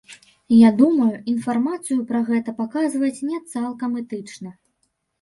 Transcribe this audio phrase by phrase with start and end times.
[0.53, 4.61] Я думаю, інфармацыю пра гэта паказваць не цалкам этычна.